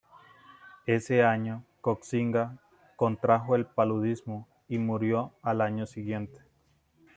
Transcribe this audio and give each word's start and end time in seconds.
Ese 0.87 1.21
año, 1.21 1.63
Koxinga 1.79 2.57
contrajo 2.95 3.55
el 3.55 3.67
paludismo 3.67 4.47
y 4.67 4.79
murió 4.79 5.31
al 5.43 5.61
año 5.61 5.85
siguiente. 5.85 6.39